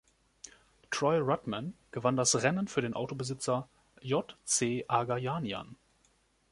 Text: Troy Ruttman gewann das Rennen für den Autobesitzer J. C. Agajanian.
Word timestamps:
Troy 0.89 1.19
Ruttman 1.19 1.75
gewann 1.91 2.15
das 2.15 2.41
Rennen 2.41 2.67
für 2.67 2.81
den 2.81 2.95
Autobesitzer 2.95 3.69
J. 4.01 4.35
C. 4.45 4.83
Agajanian. 4.87 5.75